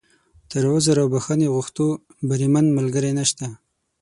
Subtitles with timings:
[0.51, 1.85] تر عذر او بښنې غوښتو،
[2.27, 3.45] بریمن ملګری نشته.